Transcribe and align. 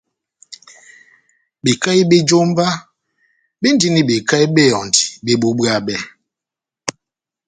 Bekahi 1.63 2.01
bé 2.09 2.17
jómba 2.29 2.65
béndini 3.61 4.01
bekahi 4.09 4.45
bé 4.55 4.61
ehɔndi 4.69 5.01
bébubwabɛ. 5.25 5.95